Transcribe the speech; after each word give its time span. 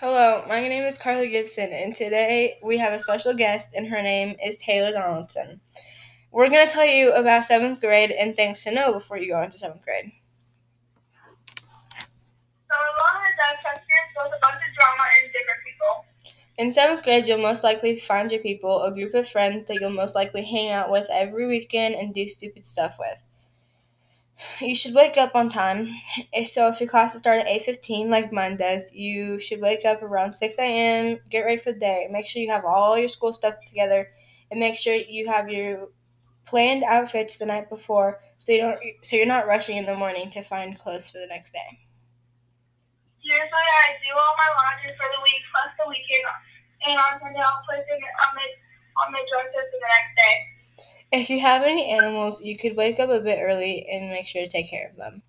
Hello, 0.00 0.44
my 0.46 0.60
name 0.60 0.84
is 0.84 0.96
Carly 0.96 1.28
Gibson, 1.28 1.72
and 1.72 1.92
today 1.92 2.56
we 2.62 2.78
have 2.78 2.92
a 2.92 3.00
special 3.00 3.34
guest, 3.34 3.74
and 3.74 3.88
her 3.88 4.00
name 4.00 4.36
is 4.40 4.56
Taylor 4.56 4.92
Donaldson. 4.92 5.60
We're 6.30 6.48
going 6.48 6.68
to 6.68 6.72
tell 6.72 6.84
you 6.84 7.12
about 7.12 7.46
seventh 7.46 7.80
grade 7.80 8.12
and 8.12 8.36
things 8.36 8.62
to 8.62 8.70
know 8.70 8.92
before 8.92 9.18
you 9.18 9.32
go 9.32 9.42
into 9.42 9.58
seventh 9.58 9.82
grade. 9.82 10.12
So 11.16 12.76
along 12.76 13.24
that, 13.38 13.60
seventh 13.60 13.82
grade 13.88 14.14
was 14.14 14.30
a 14.36 14.40
bunch 14.40 14.62
of 14.62 14.72
drama 14.78 15.02
and 15.20 15.32
different 15.32 15.64
people. 15.66 16.04
In 16.58 16.70
seventh 16.70 17.02
grade, 17.02 17.26
you'll 17.26 17.38
most 17.38 17.64
likely 17.64 17.96
find 17.96 18.30
your 18.30 18.40
people, 18.40 18.84
a 18.84 18.94
group 18.94 19.14
of 19.14 19.28
friends 19.28 19.66
that 19.66 19.80
you'll 19.80 19.90
most 19.90 20.14
likely 20.14 20.44
hang 20.44 20.70
out 20.70 20.92
with 20.92 21.08
every 21.10 21.48
weekend 21.48 21.96
and 21.96 22.14
do 22.14 22.28
stupid 22.28 22.64
stuff 22.64 22.98
with. 23.00 23.20
You 24.60 24.74
should 24.74 24.94
wake 24.94 25.16
up 25.16 25.34
on 25.34 25.48
time. 25.48 25.88
So 26.44 26.68
if 26.68 26.80
your 26.80 26.88
classes 26.88 27.20
start 27.20 27.40
at 27.40 27.46
8.15 27.48 28.08
like 28.08 28.32
mine 28.32 28.56
does, 28.56 28.92
you 28.92 29.38
should 29.38 29.60
wake 29.60 29.84
up 29.84 30.02
around 30.02 30.34
6 30.34 30.58
a.m., 30.58 31.18
get 31.28 31.44
ready 31.44 31.58
for 31.58 31.72
the 31.72 31.78
day. 31.78 32.08
Make 32.10 32.26
sure 32.26 32.42
you 32.42 32.50
have 32.50 32.64
all 32.64 32.98
your 32.98 33.08
school 33.08 33.32
stuff 33.32 33.56
together 33.64 34.10
and 34.50 34.60
make 34.60 34.76
sure 34.76 34.94
you 34.94 35.28
have 35.28 35.50
your 35.50 35.88
planned 36.46 36.84
outfits 36.84 37.36
the 37.36 37.46
night 37.46 37.68
before 37.68 38.20
so 38.38 38.52
you 38.52 38.58
don't 38.58 38.80
so 39.02 39.16
you're 39.16 39.26
not 39.26 39.46
rushing 39.46 39.76
in 39.76 39.84
the 39.84 39.94
morning 39.94 40.30
to 40.30 40.42
find 40.42 40.78
clothes 40.78 41.10
for 41.10 41.18
the 41.18 41.26
next 41.26 41.52
day. 41.52 41.80
Usually 43.20 43.68
I 43.84 44.00
do 44.00 44.16
all 44.16 44.34
my 44.38 44.48
laundry 44.56 44.96
for 44.96 45.04
the 45.12 45.20
week 45.20 45.42
plus 45.52 45.70
the 45.76 45.86
weekend 45.90 46.24
and 46.86 46.96
on 46.96 47.20
Sunday 47.20 47.42
I'll 47.42 47.60
put 47.68 47.76
it 47.84 48.00
on 48.24 48.30
my 48.32 48.48
on 49.04 49.12
my 49.12 49.22
dresses 49.28 49.68
for 49.68 49.78
the 49.78 49.90
next 49.92 50.12
day. 50.16 50.36
If 51.12 51.28
you 51.28 51.40
have 51.40 51.64
any 51.64 51.84
animals, 51.90 52.42
you 52.42 52.56
could 52.56 52.74
wake 52.74 52.98
up 52.98 53.10
a 53.10 53.20
bit 53.20 53.42
early 53.42 53.86
and 53.90 54.08
make 54.08 54.26
sure 54.26 54.40
to 54.40 54.48
take 54.48 54.70
care 54.70 54.88
of 54.88 54.96
them. 54.96 55.22